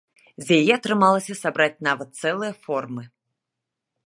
[0.45, 3.03] З яе атрымалася сабраць нават цэлыя формы.